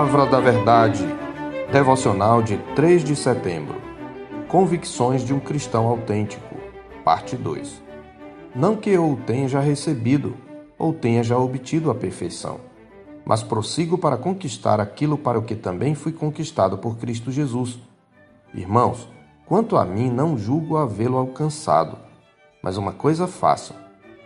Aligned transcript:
Palavra 0.00 0.24
da 0.24 0.40
Verdade, 0.40 1.04
devocional 1.70 2.42
de 2.42 2.56
3 2.74 3.04
de 3.04 3.14
setembro. 3.14 3.76
Convicções 4.48 5.22
de 5.22 5.34
um 5.34 5.38
cristão 5.38 5.86
autêntico, 5.86 6.56
parte 7.04 7.36
2. 7.36 7.82
Não 8.56 8.76
que 8.76 8.88
eu 8.88 9.10
o 9.10 9.16
tenha 9.18 9.46
já 9.46 9.60
recebido 9.60 10.34
ou 10.78 10.94
tenha 10.94 11.22
já 11.22 11.36
obtido 11.36 11.90
a 11.90 11.94
perfeição, 11.94 12.60
mas 13.26 13.42
prossigo 13.42 13.98
para 13.98 14.16
conquistar 14.16 14.80
aquilo 14.80 15.18
para 15.18 15.38
o 15.38 15.42
que 15.42 15.54
também 15.54 15.94
fui 15.94 16.12
conquistado 16.12 16.78
por 16.78 16.96
Cristo 16.96 17.30
Jesus. 17.30 17.78
Irmãos, 18.54 19.06
quanto 19.44 19.76
a 19.76 19.84
mim, 19.84 20.08
não 20.08 20.38
julgo 20.38 20.78
havê-lo 20.78 21.18
alcançado, 21.18 21.98
mas 22.62 22.78
uma 22.78 22.92
coisa 22.92 23.26
faço, 23.26 23.74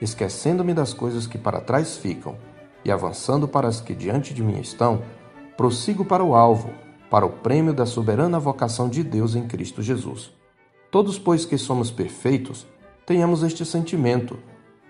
esquecendo-me 0.01 0.73
das 0.73 0.95
coisas 0.95 1.27
que 1.27 1.37
para 1.37 1.61
trás 1.61 1.97
ficam 1.97 2.37
e 2.85 2.93
avançando 2.93 3.49
para 3.49 3.67
as 3.67 3.81
que 3.81 3.93
diante 3.93 4.33
de 4.33 4.41
mim 4.41 4.61
estão, 4.61 5.03
prossigo 5.57 6.05
para 6.05 6.25
o 6.25 6.35
alvo, 6.35 6.71
para 7.11 7.25
o 7.25 7.31
prêmio 7.31 7.73
da 7.73 7.87
soberana 7.87 8.41
vocação 8.41 8.89
de 8.89 9.05
Deus 9.05 9.37
em 9.37 9.47
Cristo 9.47 9.83
Jesus. 9.83 10.33
Todos, 10.91 11.19
pois 11.19 11.45
que 11.45 11.57
somos 11.57 11.91
perfeitos, 11.91 12.67
tenhamos 13.07 13.43
este 13.43 13.65
sentimento, 13.65 14.39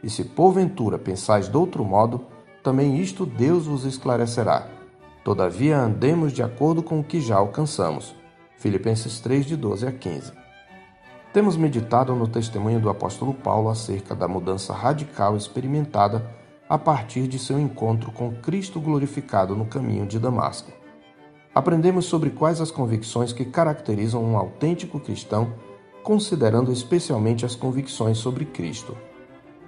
e 0.03 0.09
se 0.09 0.25
porventura 0.25 0.99
pensais 0.99 1.49
de 1.49 1.57
outro 1.57 1.85
modo, 1.85 2.27
também 2.63 2.99
isto 2.99 3.27
Deus 3.27 3.67
vos 3.67 3.85
esclarecerá. 3.85 4.69
Todavia 5.23 5.79
andemos 5.79 6.33
de 6.33 6.43
acordo 6.43 6.83
com 6.83 7.01
o 7.01 7.05
que 7.05 7.21
já 7.21 7.37
alcançamos. 7.37 8.15
Filipenses 8.57 9.21
3, 9.21 9.47
de 9.47 9.57
12 9.57 9.87
a 9.87 9.93
15. 9.93 10.33
Temos 11.33 11.57
meditado 11.57 12.15
no 12.15 12.29
testemunho 12.29 12.81
do 12.81 12.89
apóstolo 12.89 13.35
Paulo 13.35 13.69
acerca 13.69 14.15
da 14.15 14.29
mudança 14.29 14.73
radical 14.73 15.37
experimentada 15.37 16.25
a 16.69 16.79
partir 16.79 17.29
de 17.29 17.39
seu 17.39 17.59
encontro 17.59 18.11
com 18.11 18.33
Cristo 18.37 18.81
glorificado 18.81 19.55
no 19.55 19.67
caminho 19.67 20.07
de 20.07 20.19
Damasco. 20.19 20.73
Aprendemos 21.55 22.07
sobre 22.07 22.31
quais 22.31 22.61
as 22.61 22.71
convicções 22.71 23.33
que 23.33 23.45
caracterizam 23.45 24.25
um 24.25 24.37
autêntico 24.37 24.99
cristão, 24.99 25.55
considerando 26.03 26.73
especialmente 26.73 27.47
as 27.47 27.55
convicções 27.55 28.19
sobre 28.19 28.45
Cristo. 28.45 28.97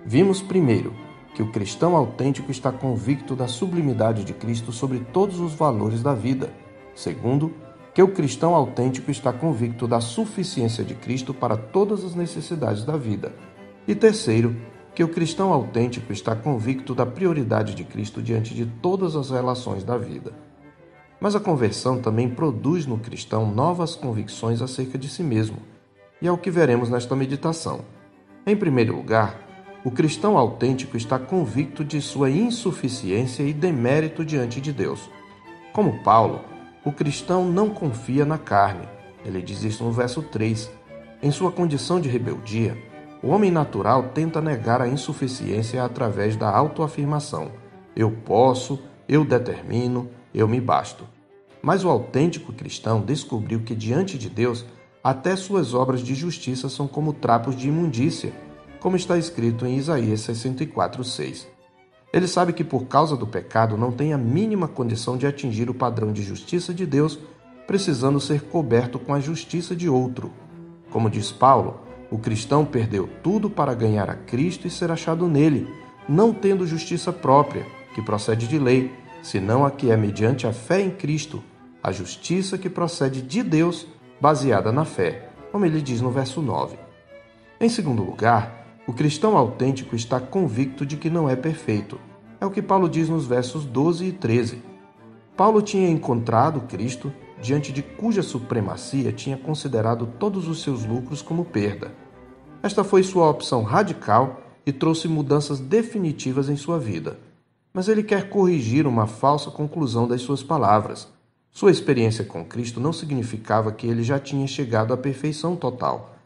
Vimos 0.04 0.42
primeiro 0.42 0.94
que 1.34 1.42
o 1.42 1.52
cristão 1.52 1.94
autêntico 1.94 2.50
está 2.50 2.72
convicto 2.72 3.36
da 3.36 3.46
sublimidade 3.46 4.24
de 4.24 4.32
Cristo 4.32 4.72
sobre 4.72 5.00
todos 5.00 5.38
os 5.38 5.52
valores 5.54 6.02
da 6.02 6.14
vida. 6.14 6.50
Segundo, 6.94 7.54
que 7.92 8.02
o 8.02 8.08
cristão 8.08 8.54
autêntico 8.54 9.10
está 9.10 9.32
convicto 9.32 9.86
da 9.86 10.00
suficiência 10.00 10.82
de 10.82 10.94
Cristo 10.94 11.32
para 11.32 11.56
todas 11.56 12.04
as 12.04 12.14
necessidades 12.14 12.84
da 12.84 12.96
vida. 12.96 13.34
E 13.86 13.94
terceiro, 13.94 14.56
que 14.96 15.04
o 15.04 15.08
cristão 15.08 15.52
autêntico 15.52 16.10
está 16.10 16.34
convicto 16.34 16.94
da 16.94 17.04
prioridade 17.04 17.74
de 17.74 17.84
Cristo 17.84 18.22
diante 18.22 18.54
de 18.54 18.64
todas 18.64 19.14
as 19.14 19.30
relações 19.30 19.84
da 19.84 19.98
vida. 19.98 20.32
Mas 21.20 21.36
a 21.36 21.40
conversão 21.40 22.00
também 22.00 22.30
produz 22.30 22.86
no 22.86 22.96
cristão 22.96 23.44
novas 23.44 23.94
convicções 23.94 24.62
acerca 24.62 24.96
de 24.96 25.06
si 25.10 25.22
mesmo, 25.22 25.58
e 26.22 26.26
é 26.26 26.32
o 26.32 26.38
que 26.38 26.50
veremos 26.50 26.88
nesta 26.88 27.14
meditação. 27.14 27.80
Em 28.46 28.56
primeiro 28.56 28.96
lugar, 28.96 29.38
o 29.84 29.90
cristão 29.90 30.38
autêntico 30.38 30.96
está 30.96 31.18
convicto 31.18 31.84
de 31.84 32.00
sua 32.00 32.30
insuficiência 32.30 33.42
e 33.42 33.52
demérito 33.52 34.24
diante 34.24 34.62
de 34.62 34.72
Deus. 34.72 35.10
Como 35.74 36.02
Paulo, 36.02 36.40
o 36.82 36.90
cristão 36.90 37.44
não 37.46 37.68
confia 37.68 38.24
na 38.24 38.38
carne. 38.38 38.88
Ele 39.26 39.42
diz 39.42 39.62
isso 39.62 39.84
no 39.84 39.92
verso 39.92 40.22
3. 40.22 40.70
Em 41.22 41.30
sua 41.30 41.52
condição 41.52 42.00
de 42.00 42.08
rebeldia, 42.08 42.78
o 43.26 43.30
homem 43.30 43.50
natural 43.50 44.10
tenta 44.14 44.40
negar 44.40 44.80
a 44.80 44.86
insuficiência 44.86 45.82
através 45.82 46.36
da 46.36 46.48
autoafirmação: 46.48 47.50
eu 47.96 48.08
posso, 48.08 48.78
eu 49.08 49.24
determino, 49.24 50.08
eu 50.32 50.46
me 50.46 50.60
basto. 50.60 51.04
Mas 51.60 51.84
o 51.84 51.88
autêntico 51.88 52.52
cristão 52.52 53.00
descobriu 53.00 53.62
que 53.62 53.74
diante 53.74 54.16
de 54.16 54.30
Deus, 54.30 54.64
até 55.02 55.34
suas 55.34 55.74
obras 55.74 56.02
de 56.02 56.14
justiça 56.14 56.68
são 56.68 56.86
como 56.86 57.12
trapos 57.12 57.56
de 57.56 57.66
imundícia, 57.66 58.32
como 58.78 58.94
está 58.94 59.18
escrito 59.18 59.66
em 59.66 59.76
Isaías 59.76 60.20
64:6. 60.20 61.48
Ele 62.12 62.28
sabe 62.28 62.52
que 62.52 62.62
por 62.62 62.84
causa 62.84 63.16
do 63.16 63.26
pecado 63.26 63.76
não 63.76 63.90
tem 63.90 64.12
a 64.12 64.18
mínima 64.18 64.68
condição 64.68 65.18
de 65.18 65.26
atingir 65.26 65.68
o 65.68 65.74
padrão 65.74 66.12
de 66.12 66.22
justiça 66.22 66.72
de 66.72 66.86
Deus, 66.86 67.18
precisando 67.66 68.20
ser 68.20 68.42
coberto 68.42 69.00
com 69.00 69.12
a 69.12 69.18
justiça 69.18 69.74
de 69.74 69.88
outro. 69.88 70.30
Como 70.90 71.10
diz 71.10 71.32
Paulo, 71.32 71.85
o 72.10 72.18
cristão 72.18 72.64
perdeu 72.64 73.08
tudo 73.22 73.50
para 73.50 73.74
ganhar 73.74 74.08
a 74.08 74.14
Cristo 74.14 74.66
e 74.66 74.70
ser 74.70 74.90
achado 74.90 75.26
nele, 75.26 75.68
não 76.08 76.32
tendo 76.32 76.66
justiça 76.66 77.12
própria, 77.12 77.66
que 77.94 78.02
procede 78.02 78.46
de 78.46 78.58
lei, 78.58 78.92
senão 79.22 79.64
a 79.64 79.70
que 79.70 79.90
é 79.90 79.96
mediante 79.96 80.46
a 80.46 80.52
fé 80.52 80.80
em 80.80 80.90
Cristo, 80.90 81.42
a 81.82 81.90
justiça 81.90 82.56
que 82.56 82.70
procede 82.70 83.22
de 83.22 83.42
Deus, 83.42 83.86
baseada 84.20 84.70
na 84.70 84.84
fé, 84.84 85.28
como 85.50 85.64
ele 85.64 85.80
diz 85.80 86.00
no 86.00 86.10
verso 86.10 86.40
9. 86.40 86.76
Em 87.60 87.68
segundo 87.68 88.02
lugar, 88.02 88.66
o 88.86 88.92
cristão 88.92 89.36
autêntico 89.36 89.96
está 89.96 90.20
convicto 90.20 90.86
de 90.86 90.96
que 90.96 91.10
não 91.10 91.28
é 91.28 91.34
perfeito. 91.34 91.98
É 92.40 92.46
o 92.46 92.50
que 92.50 92.62
Paulo 92.62 92.88
diz 92.88 93.08
nos 93.08 93.26
versos 93.26 93.64
12 93.64 94.06
e 94.06 94.12
13. 94.12 94.62
Paulo 95.36 95.60
tinha 95.60 95.90
encontrado 95.90 96.62
Cristo 96.62 97.12
diante 97.42 97.70
de 97.70 97.82
cuja 97.82 98.22
supremacia 98.22 99.12
tinha 99.12 99.36
considerado 99.36 100.06
todos 100.18 100.48
os 100.48 100.62
seus 100.62 100.86
lucros 100.86 101.20
como 101.20 101.44
perda. 101.44 101.92
Esta 102.62 102.82
foi 102.82 103.02
sua 103.02 103.28
opção 103.28 103.62
radical 103.62 104.40
e 104.64 104.72
trouxe 104.72 105.06
mudanças 105.06 105.60
definitivas 105.60 106.48
em 106.48 106.56
sua 106.56 106.78
vida. 106.78 107.18
Mas 107.70 107.86
ele 107.86 108.02
quer 108.02 108.30
corrigir 108.30 108.86
uma 108.86 109.06
falsa 109.06 109.50
conclusão 109.50 110.08
das 110.08 110.22
suas 110.22 110.42
palavras. 110.42 111.06
Sua 111.50 111.70
experiência 111.70 112.24
com 112.24 112.42
Cristo 112.42 112.80
não 112.80 112.92
significava 112.92 113.70
que 113.70 113.86
ele 113.86 114.02
já 114.02 114.18
tinha 114.18 114.46
chegado 114.46 114.94
à 114.94 114.96
perfeição 114.96 115.54
total. 115.54 116.16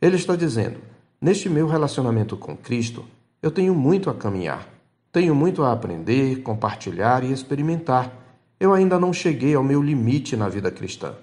Ele 0.00 0.16
está 0.16 0.34
dizendo: 0.34 0.78
Neste 1.20 1.50
meu 1.50 1.66
relacionamento 1.66 2.34
com 2.34 2.56
Cristo, 2.56 3.04
eu 3.42 3.50
tenho 3.50 3.74
muito 3.74 4.08
a 4.08 4.14
caminhar. 4.14 4.66
Tenho 5.12 5.34
muito 5.34 5.62
a 5.62 5.70
aprender, 5.70 6.42
compartilhar 6.42 7.22
e 7.22 7.30
experimentar 7.30 8.23
eu 8.58 8.72
ainda 8.72 8.98
não 8.98 9.12
cheguei 9.12 9.54
ao 9.54 9.62
meu 9.62 9.82
limite 9.82 10.36
na 10.36 10.48
vida 10.48 10.70
cristã. 10.70 11.14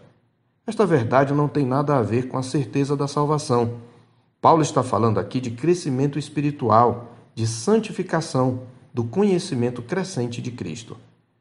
Esta 0.65 0.85
verdade 0.85 1.33
não 1.33 1.47
tem 1.47 1.65
nada 1.65 1.97
a 1.97 2.01
ver 2.01 2.27
com 2.27 2.37
a 2.37 2.43
certeza 2.43 2.95
da 2.95 3.07
salvação. 3.07 3.79
Paulo 4.39 4.61
está 4.61 4.83
falando 4.83 5.19
aqui 5.19 5.39
de 5.39 5.51
crescimento 5.51 6.19
espiritual, 6.19 7.15
de 7.33 7.47
santificação, 7.47 8.61
do 8.93 9.03
conhecimento 9.03 9.81
crescente 9.81 10.41
de 10.41 10.51
Cristo. 10.51 10.97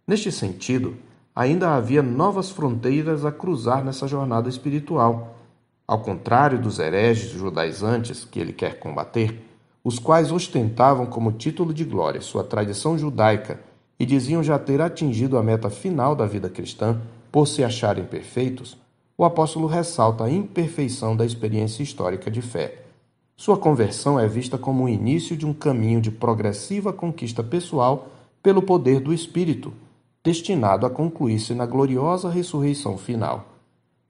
Neste 0.07 0.31
sentido, 0.31 0.97
ainda 1.35 1.75
havia 1.75 2.03
novas 2.03 2.51
fronteiras 2.51 3.25
a 3.25 3.33
cruzar 3.33 3.85
nessa 3.85 4.07
jornada 4.07 4.49
espiritual. 4.49 5.37
Ao 5.87 6.01
contrário 6.01 6.61
dos 6.61 6.79
hereges 6.79 7.31
judaizantes 7.31 8.25
que 8.25 8.39
ele 8.39 8.53
quer 8.53 8.79
combater, 8.79 9.43
os 9.83 9.99
quais 9.99 10.31
ostentavam 10.31 11.07
como 11.07 11.33
título 11.33 11.73
de 11.73 11.85
glória 11.85 12.21
sua 12.21 12.45
tradição 12.45 12.97
judaica 12.99 13.61
e 14.01 14.07
diziam 14.07 14.43
já 14.43 14.59
ter 14.59 14.81
atingido 14.81 15.37
a 15.37 15.43
meta 15.43 15.69
final 15.69 16.17
da 16.17 16.25
vida 16.25 16.49
cristã 16.49 16.99
por 17.31 17.47
se 17.47 17.63
acharem 17.63 18.03
perfeitos, 18.03 18.79
o 19.17 19.27
apóstolo 19.27 19.67
ressalta 19.67 20.25
a 20.25 20.31
imperfeição 20.31 21.15
da 21.15 21.27
experiência 21.27 21.83
histórica 21.83 22.31
de 22.31 22.41
fé. 22.41 22.79
Sua 23.37 23.59
conversão 23.59 24.19
é 24.19 24.27
vista 24.27 24.57
como 24.57 24.85
o 24.85 24.89
início 24.89 25.37
de 25.37 25.45
um 25.45 25.53
caminho 25.53 26.01
de 26.01 26.11
progressiva 26.11 26.95
conquista 26.95 27.45
pessoal 27.45 28.09
pelo 28.43 28.63
poder 28.63 29.01
do 29.01 29.13
Espírito, 29.13 29.71
destinado 30.25 30.87
a 30.87 30.91
concluir-se 30.91 31.53
na 31.53 31.67
gloriosa 31.67 32.31
ressurreição 32.31 32.97
final. 32.97 33.49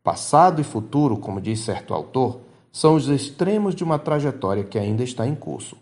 Passado 0.05 0.61
e 0.61 0.65
futuro, 0.65 1.17
como 1.17 1.41
diz 1.41 1.61
certo 1.61 1.93
autor, 1.93 2.41
são 2.71 2.95
os 2.95 3.09
extremos 3.09 3.75
de 3.75 3.83
uma 3.83 3.99
trajetória 3.99 4.63
que 4.63 4.79
ainda 4.79 5.03
está 5.03 5.27
em 5.27 5.35
curso. 5.35 5.77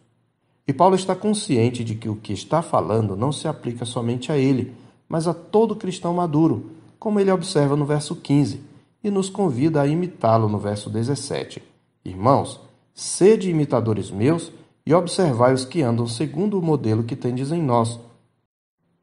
E 0.68 0.72
Paulo 0.74 0.94
está 0.94 1.16
consciente 1.16 1.82
de 1.82 1.94
que 1.94 2.10
o 2.10 2.16
que 2.16 2.34
está 2.34 2.60
falando 2.60 3.16
não 3.16 3.32
se 3.32 3.48
aplica 3.48 3.86
somente 3.86 4.30
a 4.30 4.36
ele, 4.36 4.74
mas 5.08 5.26
a 5.26 5.32
todo 5.32 5.74
cristão 5.74 6.12
maduro, 6.12 6.72
como 6.98 7.18
ele 7.18 7.32
observa 7.32 7.74
no 7.74 7.86
verso 7.86 8.14
15, 8.14 8.60
e 9.02 9.10
nos 9.10 9.30
convida 9.30 9.80
a 9.80 9.86
imitá-lo 9.86 10.46
no 10.46 10.58
verso 10.58 10.90
17. 10.90 11.62
Irmãos, 12.04 12.60
sede 12.92 13.48
imitadores 13.48 14.10
meus 14.10 14.52
e 14.84 14.92
observai 14.92 15.54
os 15.54 15.64
que 15.64 15.80
andam 15.80 16.06
segundo 16.06 16.58
o 16.58 16.62
modelo 16.62 17.02
que 17.02 17.16
tendes 17.16 17.50
em 17.50 17.62
nós. 17.62 17.98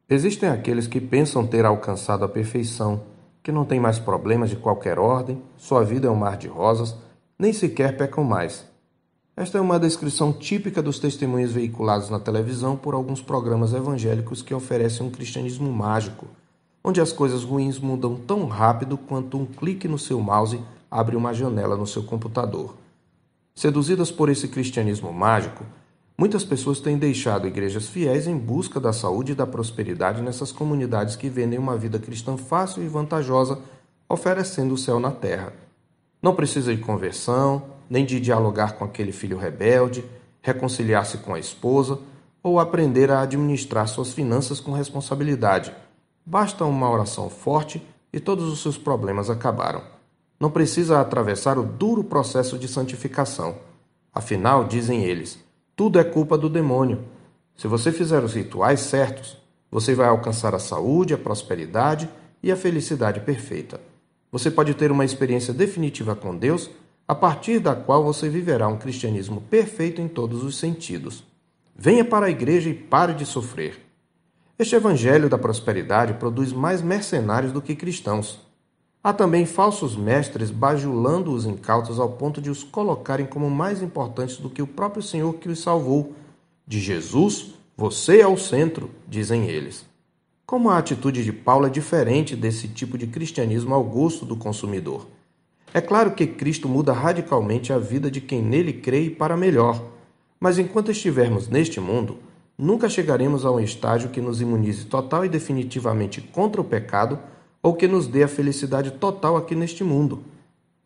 Existem 0.07 0.49
aqueles 0.49 0.85
que 0.85 1.01
pensam 1.01 1.47
ter 1.47 1.65
alcançado 1.65 2.23
a 2.23 2.29
perfeição, 2.29 3.01
que 3.41 3.51
não 3.51 3.65
têm 3.65 3.79
mais 3.79 3.97
problemas 3.97 4.51
de 4.51 4.55
qualquer 4.55 4.99
ordem, 4.99 5.41
sua 5.57 5.83
vida 5.83 6.07
é 6.07 6.11
um 6.11 6.15
mar 6.15 6.37
de 6.37 6.47
rosas, 6.47 6.95
nem 7.39 7.51
sequer 7.51 7.97
pecam 7.97 8.23
mais. 8.23 8.65
Esta 9.37 9.57
é 9.57 9.61
uma 9.61 9.79
descrição 9.79 10.31
típica 10.31 10.81
dos 10.81 10.97
testemunhos 10.97 11.51
veiculados 11.51 12.09
na 12.09 12.19
televisão 12.19 12.77
por 12.77 12.93
alguns 12.93 13.21
programas 13.21 13.73
evangélicos 13.73 14.41
que 14.41 14.53
oferecem 14.53 15.05
um 15.05 15.11
cristianismo 15.11 15.71
mágico, 15.71 16.27
onde 16.83 17.01
as 17.01 17.11
coisas 17.11 17.43
ruins 17.43 17.77
mudam 17.77 18.15
tão 18.15 18.47
rápido 18.47 18.97
quanto 18.97 19.37
um 19.37 19.45
clique 19.45 19.87
no 19.87 19.99
seu 19.99 20.21
mouse 20.21 20.61
abre 20.89 21.15
uma 21.15 21.33
janela 21.33 21.75
no 21.75 21.85
seu 21.85 22.03
computador. 22.03 22.75
Seduzidas 23.53 24.09
por 24.11 24.29
esse 24.29 24.47
cristianismo 24.47 25.11
mágico, 25.11 25.65
Muitas 26.17 26.45
pessoas 26.45 26.79
têm 26.79 26.97
deixado 26.97 27.45
igrejas 27.45 27.89
fiéis 27.89 28.25
em 28.25 28.37
busca 28.37 28.79
da 28.79 28.93
saúde 28.93 29.33
e 29.33 29.35
da 29.35 29.45
prosperidade 29.45 30.21
nessas 30.21 30.49
comunidades 30.49 31.17
que 31.17 31.27
vendem 31.27 31.59
uma 31.59 31.75
vida 31.75 31.99
cristã 31.99 32.37
fácil 32.37 32.81
e 32.83 32.87
vantajosa, 32.87 33.59
oferecendo 34.07 34.73
o 34.73 34.77
céu 34.77 34.97
na 34.97 35.11
terra. 35.11 35.51
Não 36.21 36.33
precisa 36.33 36.73
de 36.73 36.81
conversão, 36.81 37.63
nem 37.89 38.05
de 38.05 38.19
dialogar 38.19 38.73
com 38.73 38.83
aquele 38.83 39.11
filho 39.11 39.37
rebelde, 39.37 40.03
reconciliar-se 40.41 41.19
com 41.19 41.33
a 41.33 41.39
esposa 41.39 41.99
ou 42.41 42.59
aprender 42.59 43.09
a 43.09 43.21
administrar 43.21 43.87
suas 43.87 44.13
finanças 44.13 44.59
com 44.59 44.71
responsabilidade. 44.71 45.73
Basta 46.25 46.65
uma 46.65 46.89
oração 46.89 47.29
forte 47.29 47.81
e 48.13 48.19
todos 48.19 48.51
os 48.51 48.61
seus 48.61 48.77
problemas 48.77 49.29
acabaram. 49.29 49.81
Não 50.39 50.51
precisa 50.51 50.99
atravessar 50.99 51.57
o 51.57 51.63
duro 51.63 52.03
processo 52.03 52.57
de 52.57 52.67
santificação. 52.67 53.57
Afinal, 54.13 54.65
dizem 54.65 55.03
eles, 55.03 55.39
tudo 55.75 55.99
é 55.99 56.03
culpa 56.03 56.37
do 56.37 56.49
demônio. 56.49 57.03
Se 57.55 57.67
você 57.67 57.91
fizer 57.91 58.23
os 58.23 58.33
rituais 58.33 58.81
certos, 58.81 59.37
você 59.71 59.93
vai 59.93 60.07
alcançar 60.07 60.53
a 60.53 60.59
saúde, 60.59 61.13
a 61.13 61.17
prosperidade 61.17 62.09
e 62.41 62.51
a 62.51 62.55
felicidade 62.55 63.19
perfeita. 63.21 63.79
Você 64.31 64.51
pode 64.51 64.73
ter 64.73 64.91
uma 64.91 65.05
experiência 65.05 65.53
definitiva 65.53 66.15
com 66.15 66.35
Deus, 66.35 66.69
a 67.07 67.13
partir 67.13 67.59
da 67.59 67.75
qual 67.75 68.03
você 68.03 68.27
viverá 68.29 68.67
um 68.67 68.77
cristianismo 68.77 69.41
perfeito 69.41 70.01
em 70.01 70.07
todos 70.07 70.43
os 70.43 70.57
sentidos. 70.57 71.23
Venha 71.75 72.03
para 72.03 72.25
a 72.25 72.29
igreja 72.29 72.69
e 72.69 72.73
pare 72.73 73.13
de 73.13 73.25
sofrer. 73.25 73.79
Este 74.57 74.75
evangelho 74.75 75.29
da 75.29 75.37
prosperidade 75.37 76.13
produz 76.13 76.51
mais 76.53 76.81
mercenários 76.81 77.51
do 77.51 77.61
que 77.61 77.75
cristãos. 77.75 78.39
Há 79.03 79.13
também 79.13 79.45
falsos 79.45 79.95
mestres 79.95 80.49
bajulando 80.49 81.31
os 81.31 81.45
incautos 81.45 81.99
ao 81.99 82.09
ponto 82.13 82.41
de 82.41 82.49
os 82.49 82.63
colocarem 82.63 83.27
como 83.27 83.51
mais 83.51 83.83
importantes 83.83 84.37
do 84.37 84.49
que 84.49 84.61
o 84.61 84.67
próprio 84.67 85.03
Senhor 85.03 85.33
que 85.33 85.49
os 85.49 85.59
salvou. 85.59 86.13
De 86.65 86.79
Jesus, 86.79 87.53
você 87.77 88.21
é 88.21 88.27
o 88.27 88.37
centro, 88.37 88.89
dizem 89.07 89.45
eles. 89.47 89.85
Como 90.43 90.69
a 90.69 90.77
atitude 90.77 91.23
de 91.23 91.33
Paulo 91.33 91.67
é 91.67 91.69
diferente 91.69 92.35
desse 92.35 92.67
tipo 92.67 92.97
de 92.97 93.05
cristianismo 93.05 93.75
ao 93.75 93.83
gosto 93.83 94.25
do 94.25 94.35
consumidor. 94.35 95.05
É 95.73 95.81
claro 95.81 96.11
que 96.11 96.25
Cristo 96.25 96.69
muda 96.69 96.93
radicalmente 96.93 97.73
a 97.73 97.77
vida 97.77 98.09
de 98.09 98.21
quem 98.21 98.41
nele 98.41 98.73
crê 98.73 99.09
para 99.09 99.35
melhor, 99.35 99.83
mas 100.39 100.57
enquanto 100.57 100.91
estivermos 100.91 101.49
neste 101.49 101.79
mundo, 101.79 102.17
nunca 102.57 102.87
chegaremos 102.87 103.45
a 103.45 103.51
um 103.51 103.59
estágio 103.59 104.09
que 104.09 104.21
nos 104.21 104.41
imunize 104.41 104.85
total 104.85 105.25
e 105.25 105.29
definitivamente 105.29 106.21
contra 106.21 106.61
o 106.61 106.65
pecado 106.65 107.19
ou 107.61 107.73
que 107.73 107.87
nos 107.87 108.07
dê 108.07 108.23
a 108.23 108.27
felicidade 108.27 108.91
total 108.91 109.35
aqui 109.35 109.55
neste 109.55 109.83
mundo. 109.83 110.23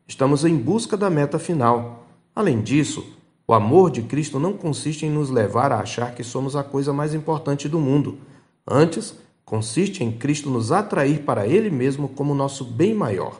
Estamos 0.07 0.45
em 0.45 0.55
busca 0.55 0.97
da 0.97 1.09
meta 1.09 1.37
final. 1.37 2.07
Além 2.35 2.61
disso, 2.61 3.05
o 3.45 3.53
amor 3.53 3.91
de 3.91 4.01
Cristo 4.03 4.39
não 4.39 4.53
consiste 4.53 5.05
em 5.05 5.09
nos 5.09 5.29
levar 5.29 5.71
a 5.71 5.79
achar 5.79 6.15
que 6.15 6.23
somos 6.23 6.55
a 6.55 6.63
coisa 6.63 6.93
mais 6.93 7.13
importante 7.13 7.67
do 7.67 7.79
mundo. 7.79 8.17
Antes, 8.65 9.15
consiste 9.43 10.03
em 10.03 10.11
Cristo 10.11 10.49
nos 10.49 10.71
atrair 10.71 11.23
para 11.23 11.45
Ele 11.45 11.69
mesmo 11.69 12.07
como 12.07 12.33
nosso 12.33 12.63
bem 12.63 12.93
maior. 12.93 13.39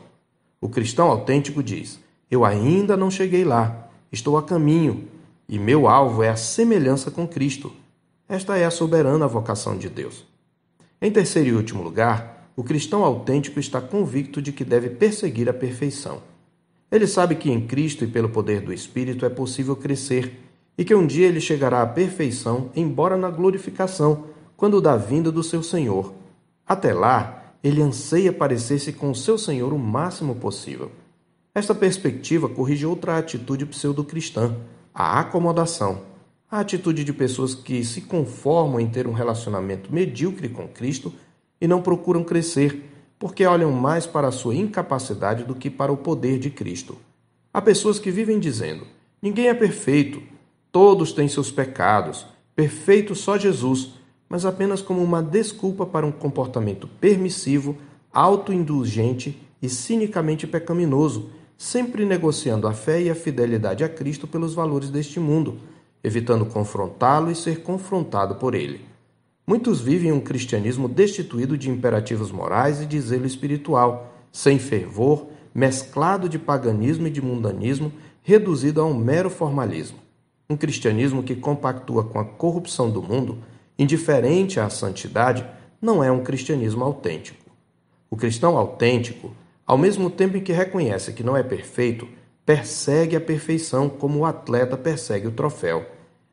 O 0.60 0.68
cristão 0.68 1.08
autêntico 1.08 1.62
diz: 1.62 1.98
Eu 2.30 2.44
ainda 2.44 2.96
não 2.96 3.10
cheguei 3.10 3.44
lá, 3.44 3.88
estou 4.12 4.36
a 4.36 4.42
caminho, 4.42 5.08
e 5.48 5.58
meu 5.58 5.88
alvo 5.88 6.22
é 6.22 6.28
a 6.28 6.36
semelhança 6.36 7.10
com 7.10 7.26
Cristo. 7.26 7.72
Esta 8.28 8.58
é 8.58 8.66
a 8.66 8.70
soberana 8.70 9.26
vocação 9.26 9.76
de 9.76 9.88
Deus. 9.88 10.26
Em 11.00 11.10
terceiro 11.10 11.48
e 11.48 11.54
último 11.54 11.82
lugar, 11.82 12.50
o 12.54 12.62
cristão 12.62 13.02
autêntico 13.02 13.58
está 13.58 13.80
convicto 13.80 14.42
de 14.42 14.52
que 14.52 14.62
deve 14.62 14.90
perseguir 14.90 15.48
a 15.48 15.54
perfeição. 15.54 16.20
Ele 16.92 17.06
sabe 17.06 17.36
que 17.36 17.50
em 17.50 17.66
Cristo 17.66 18.04
e 18.04 18.06
pelo 18.06 18.28
poder 18.28 18.60
do 18.60 18.72
Espírito 18.72 19.24
é 19.24 19.30
possível 19.30 19.74
crescer 19.74 20.38
e 20.76 20.84
que 20.84 20.94
um 20.94 21.06
dia 21.06 21.26
ele 21.26 21.40
chegará 21.40 21.80
à 21.80 21.86
perfeição, 21.86 22.70
embora 22.76 23.16
na 23.16 23.30
glorificação, 23.30 24.24
quando 24.56 24.80
da 24.80 24.96
vinda 24.96 25.32
do 25.32 25.42
seu 25.42 25.62
Senhor. 25.62 26.12
Até 26.66 26.92
lá, 26.92 27.39
ele 27.62 27.82
anseia 27.82 28.32
parecer-se 28.32 28.92
com 28.92 29.10
o 29.10 29.14
seu 29.14 29.36
Senhor 29.36 29.72
o 29.72 29.78
máximo 29.78 30.34
possível. 30.34 30.90
Esta 31.54 31.74
perspectiva 31.74 32.48
corrige 32.48 32.86
outra 32.86 33.18
atitude 33.18 33.66
pseudo-cristã, 33.66 34.56
a 34.94 35.20
acomodação. 35.20 36.02
A 36.50 36.60
atitude 36.60 37.04
de 37.04 37.12
pessoas 37.12 37.54
que 37.54 37.84
se 37.84 38.00
conformam 38.02 38.80
em 38.80 38.88
ter 38.88 39.06
um 39.06 39.12
relacionamento 39.12 39.92
medíocre 39.92 40.48
com 40.48 40.66
Cristo 40.66 41.12
e 41.60 41.68
não 41.68 41.82
procuram 41.82 42.24
crescer, 42.24 42.90
porque 43.18 43.44
olham 43.46 43.70
mais 43.70 44.06
para 44.06 44.28
a 44.28 44.32
sua 44.32 44.54
incapacidade 44.54 45.44
do 45.44 45.54
que 45.54 45.68
para 45.68 45.92
o 45.92 45.96
poder 45.96 46.38
de 46.38 46.50
Cristo. 46.50 46.96
Há 47.52 47.60
pessoas 47.60 47.98
que 47.98 48.10
vivem 48.10 48.40
dizendo: 48.40 48.86
ninguém 49.20 49.48
é 49.48 49.54
perfeito, 49.54 50.22
todos 50.72 51.12
têm 51.12 51.28
seus 51.28 51.50
pecados, 51.50 52.26
perfeito 52.56 53.14
só 53.14 53.36
Jesus 53.36 53.99
mas 54.30 54.46
apenas 54.46 54.80
como 54.80 55.02
uma 55.02 55.20
desculpa 55.20 55.84
para 55.84 56.06
um 56.06 56.12
comportamento 56.12 56.86
permissivo, 56.86 57.76
autoindulgente 58.12 59.36
e 59.60 59.68
cinicamente 59.68 60.46
pecaminoso, 60.46 61.30
sempre 61.58 62.06
negociando 62.06 62.68
a 62.68 62.72
fé 62.72 63.02
e 63.02 63.10
a 63.10 63.14
fidelidade 63.14 63.82
a 63.82 63.88
Cristo 63.88 64.28
pelos 64.28 64.54
valores 64.54 64.88
deste 64.88 65.18
mundo, 65.18 65.58
evitando 66.02 66.46
confrontá-lo 66.46 67.30
e 67.30 67.34
ser 67.34 67.62
confrontado 67.62 68.36
por 68.36 68.54
ele. 68.54 68.82
Muitos 69.44 69.80
vivem 69.80 70.12
um 70.12 70.20
cristianismo 70.20 70.88
destituído 70.88 71.58
de 71.58 71.68
imperativos 71.68 72.30
morais 72.30 72.80
e 72.80 72.86
de 72.86 73.00
zelo 73.00 73.26
espiritual, 73.26 74.14
sem 74.30 74.60
fervor, 74.60 75.26
mesclado 75.52 76.28
de 76.28 76.38
paganismo 76.38 77.08
e 77.08 77.10
de 77.10 77.20
mundanismo, 77.20 77.92
reduzido 78.22 78.80
a 78.80 78.86
um 78.86 78.94
mero 78.94 79.28
formalismo. 79.28 79.98
Um 80.48 80.56
cristianismo 80.56 81.22
que 81.22 81.34
compactua 81.34 82.04
com 82.04 82.20
a 82.20 82.24
corrupção 82.24 82.90
do 82.90 83.02
mundo 83.02 83.38
indiferente 83.80 84.60
à 84.60 84.68
santidade, 84.68 85.44
não 85.80 86.04
é 86.04 86.12
um 86.12 86.22
cristianismo 86.22 86.84
autêntico. 86.84 87.50
O 88.10 88.16
cristão 88.16 88.58
autêntico, 88.58 89.34
ao 89.66 89.78
mesmo 89.78 90.10
tempo 90.10 90.36
em 90.36 90.42
que 90.42 90.52
reconhece 90.52 91.12
que 91.12 91.24
não 91.24 91.36
é 91.36 91.42
perfeito, 91.42 92.06
persegue 92.44 93.16
a 93.16 93.20
perfeição 93.20 93.88
como 93.88 94.18
o 94.18 94.24
atleta 94.26 94.76
persegue 94.76 95.26
o 95.26 95.32
troféu. 95.32 95.86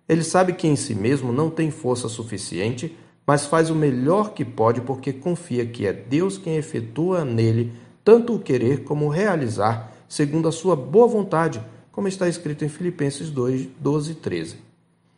Ele 0.10 0.24
sabe 0.24 0.54
que 0.54 0.68
em 0.68 0.76
si 0.76 0.94
mesmo 0.94 1.32
não 1.32 1.50
tem 1.50 1.72
força 1.72 2.10
suficiente, 2.10 2.98
mas 3.26 3.46
faz 3.46 3.70
o 3.70 3.76
melhor 3.76 4.34
que 4.34 4.44
pode 4.44 4.82
porque 4.82 5.14
confia 5.14 5.66
que 5.66 5.88
é 5.88 5.94
Deus 5.94 6.38
quem 6.38 6.58
efetua 6.58 7.24
nele 7.24 7.72
tanto 8.04 8.34
o 8.34 8.40
querer 8.40 8.84
como 8.86 9.06
o 9.06 9.10
realizar, 9.10 9.92
segundo 10.08 10.48
a 10.48 10.52
sua 10.52 10.78
boa 10.78 11.08
vontade, 11.08 11.62
como 11.92 12.08
está 12.08 12.30
escrito 12.30 12.64
em 12.64 12.70
Filipenses 12.70 13.30
2, 13.30 13.68
12 13.80 14.12
e 14.12 14.16
13. 14.16 14.56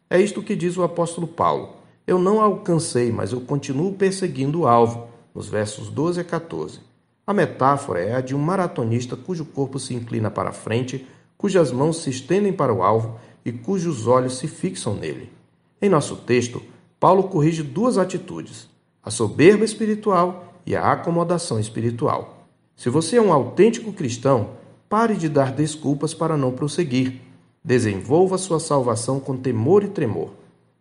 É 0.09 0.19
isto 0.19 0.41
que 0.41 0.55
diz 0.55 0.75
o 0.75 0.81
apóstolo 0.81 1.27
Paulo. 1.27 1.78
Eu 2.09 2.17
não 2.17 2.41
alcancei, 2.41 3.11
mas 3.11 3.33
eu 3.33 3.39
continuo 3.39 3.93
perseguindo 3.93 4.61
o 4.61 4.67
alvo, 4.67 5.09
nos 5.35 5.47
versos 5.47 5.89
12 5.89 6.19
a 6.21 6.23
14. 6.23 6.79
A 7.27 7.31
metáfora 7.31 7.99
é 7.99 8.15
a 8.15 8.19
de 8.19 8.33
um 8.33 8.39
maratonista 8.39 9.15
cujo 9.15 9.45
corpo 9.45 9.77
se 9.77 9.93
inclina 9.93 10.31
para 10.31 10.49
a 10.49 10.51
frente, 10.51 11.05
cujas 11.37 11.71
mãos 11.71 12.01
se 12.01 12.09
estendem 12.09 12.51
para 12.51 12.73
o 12.73 12.81
alvo 12.81 13.19
e 13.45 13.51
cujos 13.51 14.07
olhos 14.07 14.39
se 14.39 14.47
fixam 14.47 14.95
nele. 14.95 15.31
Em 15.79 15.87
nosso 15.87 16.15
texto, 16.15 16.63
Paulo 16.99 17.25
corrige 17.25 17.61
duas 17.61 17.95
atitudes: 17.95 18.67
a 19.03 19.11
soberba 19.11 19.63
espiritual 19.63 20.55
e 20.65 20.75
a 20.75 20.91
acomodação 20.91 21.59
espiritual. 21.59 22.47
Se 22.75 22.89
você 22.89 23.17
é 23.17 23.21
um 23.21 23.31
autêntico 23.31 23.93
cristão, 23.93 24.53
pare 24.89 25.15
de 25.15 25.29
dar 25.29 25.51
desculpas 25.51 26.15
para 26.15 26.35
não 26.35 26.53
prosseguir. 26.53 27.21
Desenvolva 27.63 28.39
sua 28.39 28.59
salvação 28.59 29.19
com 29.19 29.37
temor 29.37 29.83
e 29.83 29.89
tremor. 29.89 30.38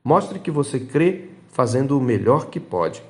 Mostre 0.08 0.38
que 0.38 0.50
você 0.50 0.80
crê 0.80 1.26
fazendo 1.48 1.98
o 1.98 2.00
melhor 2.00 2.46
que 2.46 2.58
pode. 2.58 3.02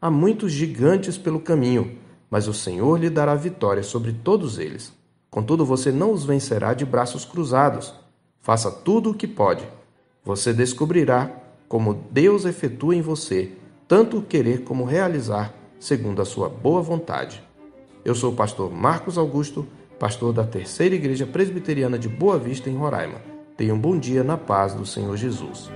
Há 0.00 0.08
muitos 0.08 0.52
gigantes 0.52 1.18
pelo 1.18 1.40
caminho, 1.40 1.98
mas 2.30 2.46
o 2.46 2.54
Senhor 2.54 2.96
lhe 2.96 3.10
dará 3.10 3.34
vitória 3.34 3.82
sobre 3.82 4.12
todos 4.12 4.56
eles. 4.56 4.92
Contudo, 5.28 5.66
você 5.66 5.90
não 5.90 6.12
os 6.12 6.24
vencerá 6.24 6.74
de 6.74 6.86
braços 6.86 7.24
cruzados. 7.24 7.92
Faça 8.40 8.70
tudo 8.70 9.10
o 9.10 9.14
que 9.14 9.26
pode. 9.26 9.66
Você 10.22 10.52
descobrirá 10.52 11.28
como 11.68 12.04
Deus 12.12 12.44
efetua 12.44 12.94
em 12.94 13.02
você 13.02 13.50
tanto 13.88 14.18
o 14.18 14.22
querer 14.22 14.62
como 14.62 14.84
realizar, 14.84 15.52
segundo 15.80 16.22
a 16.22 16.24
sua 16.24 16.48
boa 16.48 16.80
vontade. 16.80 17.42
Eu 18.04 18.14
sou 18.14 18.32
o 18.32 18.36
pastor 18.36 18.70
Marcos 18.70 19.18
Augusto, 19.18 19.66
pastor 19.98 20.32
da 20.32 20.44
Terceira 20.44 20.94
Igreja 20.94 21.26
Presbiteriana 21.26 21.98
de 21.98 22.08
Boa 22.08 22.38
Vista, 22.38 22.70
em 22.70 22.76
Roraima. 22.76 23.20
Tenha 23.56 23.74
um 23.74 23.80
bom 23.80 23.98
dia 23.98 24.22
na 24.22 24.36
paz 24.36 24.72
do 24.72 24.86
Senhor 24.86 25.16
Jesus. 25.16 25.68